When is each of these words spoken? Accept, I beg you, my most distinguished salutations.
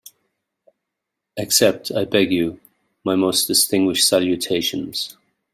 Accept, 1.37 1.91
I 1.91 2.05
beg 2.05 2.31
you, 2.31 2.59
my 3.03 3.13
most 3.13 3.45
distinguished 3.45 4.07
salutations. 4.09 5.15